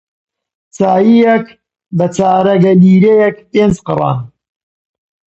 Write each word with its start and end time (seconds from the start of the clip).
چایییەک 0.75 1.45
بە 1.97 2.05
چارەگە 2.15 2.73
لیرەیەک 2.81 3.35
پێنج 3.51 3.75
قڕان 3.87 4.19